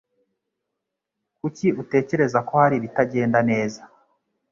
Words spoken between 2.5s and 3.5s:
hari ibitagenda